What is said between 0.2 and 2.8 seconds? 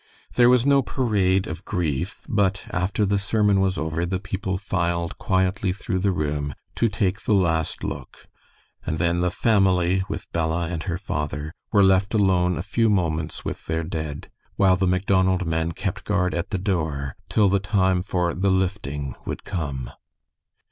There was no parade of grief, but